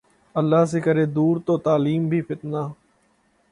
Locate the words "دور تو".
1.15-1.57